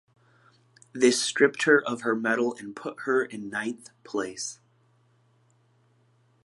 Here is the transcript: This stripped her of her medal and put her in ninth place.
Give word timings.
This 0.93 1.21
stripped 1.21 1.65
her 1.65 1.79
of 1.87 2.01
her 2.01 2.15
medal 2.15 2.55
and 2.57 2.75
put 2.75 3.01
her 3.01 3.23
in 3.23 3.51
ninth 3.51 3.91
place. 4.03 4.57